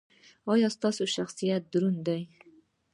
[0.51, 2.21] ایا ستاسو شخصیت دروند دی؟